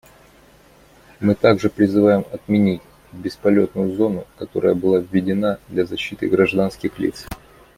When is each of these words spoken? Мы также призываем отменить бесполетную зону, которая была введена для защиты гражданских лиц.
Мы 1.19 1.35
также 1.35 1.69
призываем 1.69 2.25
отменить 2.31 2.81
бесполетную 3.11 3.95
зону, 3.95 4.25
которая 4.39 4.73
была 4.73 4.97
введена 4.97 5.59
для 5.69 5.85
защиты 5.85 6.27
гражданских 6.27 6.97
лиц. 6.97 7.27